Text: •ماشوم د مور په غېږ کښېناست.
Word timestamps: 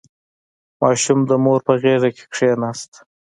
•ماشوم 0.81 1.19
د 1.29 1.31
مور 1.43 1.59
په 1.67 1.73
غېږ 1.81 2.15
کښېناست. 2.31 2.91